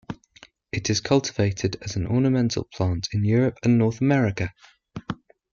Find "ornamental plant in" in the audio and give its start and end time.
2.07-3.23